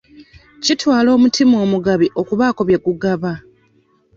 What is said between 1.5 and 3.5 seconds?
omugabi okubaako bye gugaba.